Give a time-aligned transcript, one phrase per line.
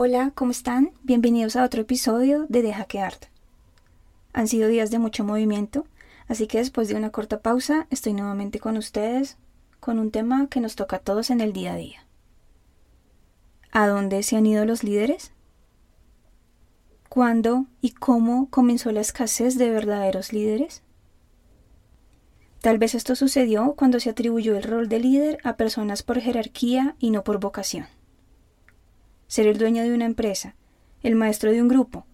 [0.00, 0.92] Hola, ¿cómo están?
[1.02, 3.00] Bienvenidos a otro episodio de Deja que.
[4.32, 5.86] Han sido días de mucho movimiento,
[6.28, 9.38] así que después de una corta pausa estoy nuevamente con ustedes
[9.80, 12.06] con un tema que nos toca a todos en el día a día.
[13.72, 15.32] ¿A dónde se han ido los líderes?
[17.08, 20.84] ¿Cuándo y cómo comenzó la escasez de verdaderos líderes?
[22.60, 26.94] Tal vez esto sucedió cuando se atribuyó el rol de líder a personas por jerarquía
[27.00, 27.97] y no por vocación
[29.28, 30.56] ser el dueño de una empresa,
[31.02, 32.04] el maestro de un grupo,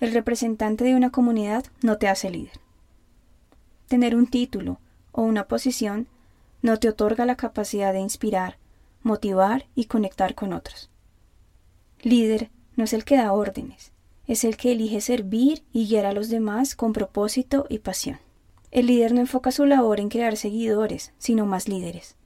[0.00, 2.60] el representante de una comunidad no te hace líder.
[3.88, 4.78] Tener un título
[5.12, 6.08] o una posición
[6.60, 8.58] no te otorga la capacidad de inspirar,
[9.02, 10.90] motivar y conectar con otros.
[12.02, 13.92] Líder no es el que da órdenes,
[14.26, 18.18] es el que elige servir y guiar a los demás con propósito y pasión.
[18.70, 22.16] El líder no enfoca su labor en crear seguidores, sino más líderes.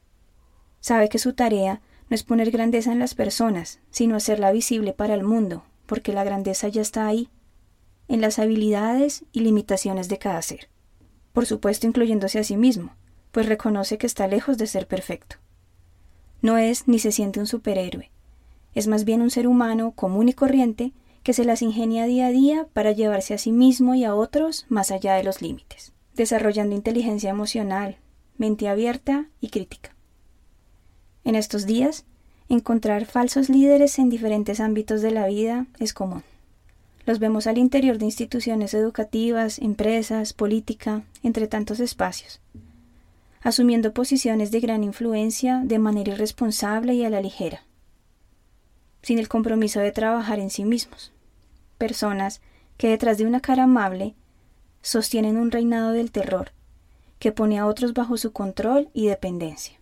[0.80, 5.14] Sabe que su tarea no es poner grandeza en las personas, sino hacerla visible para
[5.14, 7.28] el mundo, porque la grandeza ya está ahí,
[8.08, 10.68] en las habilidades y limitaciones de cada ser.
[11.32, 12.94] Por supuesto incluyéndose a sí mismo,
[13.30, 15.36] pues reconoce que está lejos de ser perfecto.
[16.40, 18.10] No es ni se siente un superhéroe,
[18.74, 20.92] es más bien un ser humano común y corriente
[21.22, 24.66] que se las ingenia día a día para llevarse a sí mismo y a otros
[24.68, 27.98] más allá de los límites, desarrollando inteligencia emocional,
[28.38, 29.94] mente abierta y crítica.
[31.28, 32.06] En estos días,
[32.48, 36.22] encontrar falsos líderes en diferentes ámbitos de la vida es común.
[37.04, 42.40] Los vemos al interior de instituciones educativas, empresas, política, entre tantos espacios,
[43.42, 47.62] asumiendo posiciones de gran influencia de manera irresponsable y a la ligera,
[49.02, 51.12] sin el compromiso de trabajar en sí mismos.
[51.76, 52.40] Personas
[52.78, 54.14] que detrás de una cara amable
[54.80, 56.52] sostienen un reinado del terror,
[57.18, 59.77] que pone a otros bajo su control y dependencia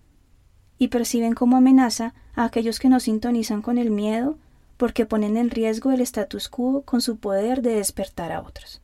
[0.79, 4.39] y perciben como amenaza a aquellos que no sintonizan con el miedo
[4.77, 8.83] porque ponen en riesgo el status quo con su poder de despertar a otros.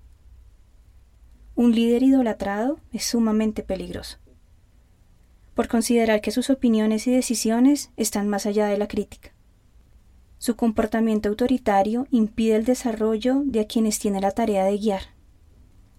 [1.54, 4.18] Un líder idolatrado es sumamente peligroso,
[5.54, 9.32] por considerar que sus opiniones y decisiones están más allá de la crítica.
[10.38, 15.02] Su comportamiento autoritario impide el desarrollo de a quienes tiene la tarea de guiar.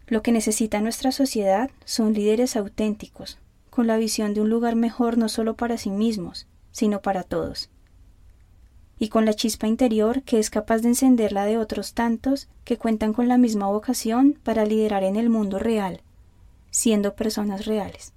[0.07, 3.37] Lo que necesita nuestra sociedad son líderes auténticos,
[3.73, 7.72] con la visión de un lugar mejor no solo para sí mismos, sino para todos.
[9.00, 12.78] Y con la chispa interior que es capaz de encender la de otros tantos que
[12.78, 16.01] cuentan con la misma vocación para liderar en el mundo real,
[16.69, 18.13] siendo personas reales.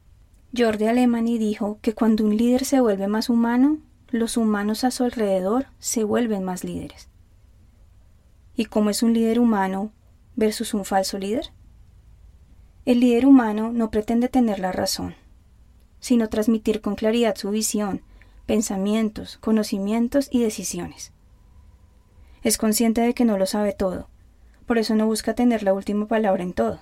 [0.55, 3.79] Jordi Alemany dijo que cuando un líder se vuelve más humano,
[4.11, 7.09] los humanos a su alrededor se vuelven más líderes.
[8.55, 9.91] ¿Y cómo es un líder humano
[10.35, 11.51] versus un falso líder?
[12.85, 15.15] El líder humano no pretende tener la razón,
[16.01, 18.03] sino transmitir con claridad su visión,
[18.47, 21.13] pensamientos, conocimientos y decisiones.
[22.43, 24.09] Es consciente de que no lo sabe todo,
[24.67, 26.81] por eso no busca tener la última palabra en todo.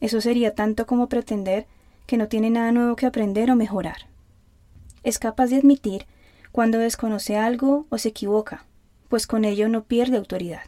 [0.00, 1.66] Eso sería tanto como pretender
[2.06, 4.08] que no tiene nada nuevo que aprender o mejorar.
[5.02, 6.06] Es capaz de admitir
[6.52, 8.66] cuando desconoce algo o se equivoca,
[9.08, 10.64] pues con ello no pierde autoridad.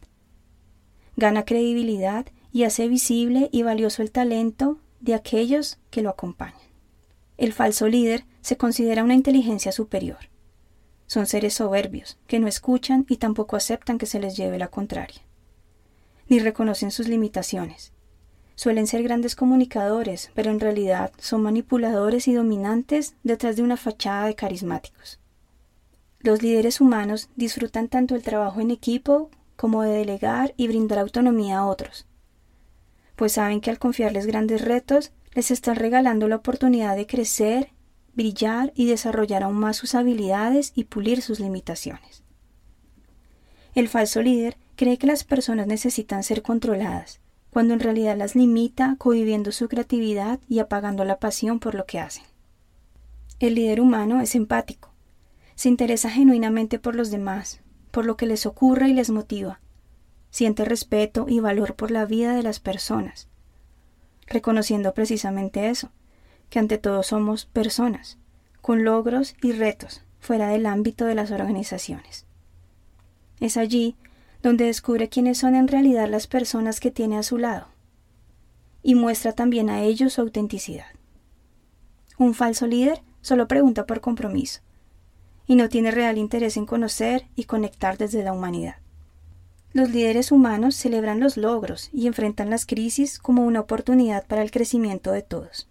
[1.16, 6.69] Gana credibilidad y hace visible y valioso el talento de aquellos que lo acompañan.
[7.40, 10.18] El falso líder se considera una inteligencia superior.
[11.06, 15.22] Son seres soberbios, que no escuchan y tampoco aceptan que se les lleve la contraria.
[16.28, 17.94] Ni reconocen sus limitaciones.
[18.56, 24.26] Suelen ser grandes comunicadores, pero en realidad son manipuladores y dominantes detrás de una fachada
[24.26, 25.18] de carismáticos.
[26.18, 31.60] Los líderes humanos disfrutan tanto el trabajo en equipo como de delegar y brindar autonomía
[31.60, 32.06] a otros,
[33.16, 37.70] pues saben que al confiarles grandes retos les están regalando la oportunidad de crecer,
[38.14, 42.24] brillar y desarrollar aún más sus habilidades y pulir sus limitaciones.
[43.74, 48.96] El falso líder cree que las personas necesitan ser controladas, cuando en realidad las limita
[48.98, 52.24] cohibiendo su creatividad y apagando la pasión por lo que hacen.
[53.38, 54.92] El líder humano es empático,
[55.54, 57.60] se interesa genuinamente por los demás,
[57.90, 59.60] por lo que les ocurre y les motiva,
[60.30, 63.29] siente respeto y valor por la vida de las personas,
[64.30, 65.90] reconociendo precisamente eso,
[66.48, 68.16] que ante todo somos personas,
[68.62, 72.26] con logros y retos fuera del ámbito de las organizaciones.
[73.40, 73.96] Es allí
[74.42, 77.68] donde descubre quiénes son en realidad las personas que tiene a su lado
[78.82, 80.86] y muestra también a ellos su autenticidad.
[82.16, 84.60] Un falso líder solo pregunta por compromiso
[85.46, 88.76] y no tiene real interés en conocer y conectar desde la humanidad.
[89.72, 94.50] Los líderes humanos celebran los logros y enfrentan las crisis como una oportunidad para el
[94.50, 95.68] crecimiento de todos.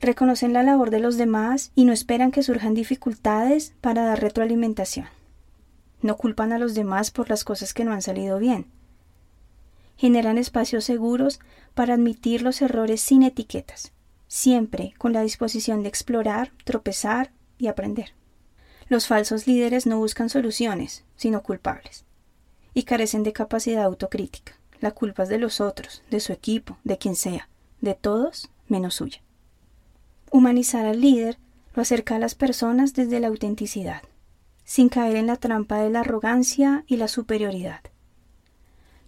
[0.00, 5.06] Reconocen la labor de los demás y no esperan que surjan dificultades para dar retroalimentación
[6.04, 8.66] no culpan a los demás por las cosas que no han salido bien.
[9.96, 11.40] Generan espacios seguros
[11.72, 13.92] para admitir los errores sin etiquetas,
[14.28, 18.12] siempre con la disposición de explorar, tropezar y aprender.
[18.88, 22.04] Los falsos líderes no buscan soluciones, sino culpables,
[22.74, 24.58] y carecen de capacidad autocrítica.
[24.80, 27.48] La culpa es de los otros, de su equipo, de quien sea,
[27.80, 29.22] de todos menos suya.
[30.30, 31.38] Humanizar al líder
[31.74, 34.02] lo acerca a las personas desde la autenticidad
[34.64, 37.80] sin caer en la trampa de la arrogancia y la superioridad.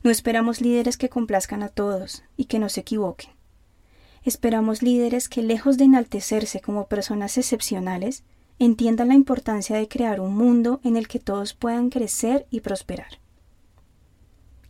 [0.02, 3.30] No esperamos líderes que complazcan a todos y que no se equivoquen.
[4.22, 8.22] Esperamos líderes que, lejos de enaltecerse como personas excepcionales,
[8.58, 13.18] entiendan la importancia de crear un mundo en el que todos puedan crecer y prosperar.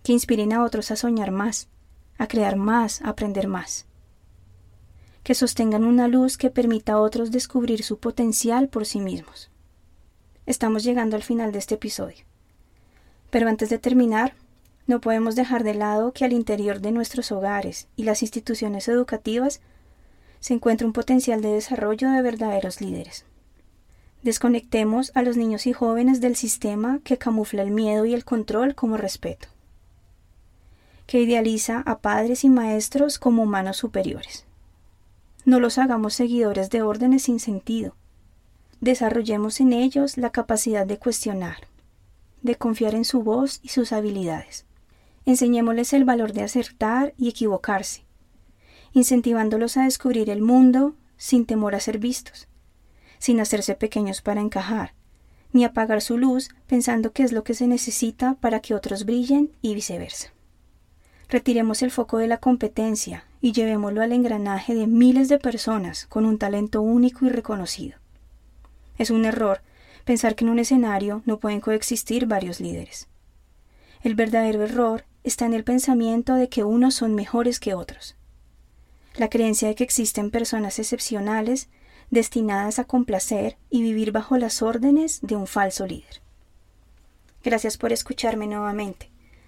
[0.06, 1.66] Que inspiren a otros a soñar más,
[2.16, 3.86] a crear más, a aprender más.
[5.24, 9.50] Que sostengan una luz que permita a otros descubrir su potencial por sí mismos.
[10.46, 12.24] Estamos llegando al final de este episodio.
[13.30, 14.34] Pero antes de terminar,
[14.86, 19.60] no podemos dejar de lado que al interior de nuestros hogares y las instituciones educativas
[20.38, 23.24] se encuentra un potencial de desarrollo de verdaderos líderes.
[24.22, 28.76] Desconectemos a los niños y jóvenes del sistema que camufla el miedo y el control
[28.76, 29.48] como respeto,
[31.06, 34.44] que idealiza a padres y maestros como humanos superiores.
[35.44, 37.94] No los hagamos seguidores de órdenes sin sentido,
[38.80, 41.68] desarrollemos en ellos la capacidad de cuestionar,
[42.42, 44.66] de confiar en su voz y sus habilidades.
[45.24, 48.04] Enseñémosles el valor de acertar y equivocarse,
[48.92, 52.48] incentivándolos a descubrir el mundo sin temor a ser vistos,
[53.18, 54.94] sin hacerse pequeños para encajar,
[55.52, 59.50] ni apagar su luz pensando que es lo que se necesita para que otros brillen
[59.62, 60.35] y viceversa.
[61.28, 66.24] Retiremos el foco de la competencia y llevémoslo al engranaje de miles de personas con
[66.24, 67.98] un talento único y reconocido.
[68.96, 69.60] Es un error
[70.04, 73.08] pensar que en un escenario no pueden coexistir varios líderes.
[74.02, 78.16] El verdadero error está en el pensamiento de que unos son mejores que otros.
[79.16, 81.68] La creencia de que existen personas excepcionales
[82.10, 86.22] destinadas a complacer y vivir bajo las órdenes de un falso líder.
[87.42, 89.10] Gracias por escucharme nuevamente.